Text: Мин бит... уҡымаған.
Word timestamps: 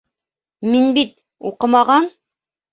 Мин 0.69 0.89
бит... 0.97 1.15
уҡымаған. 1.53 2.13